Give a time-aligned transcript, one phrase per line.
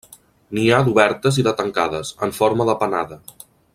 [0.57, 3.21] N'hi ha d'obertes i de tancades, en forma de panada.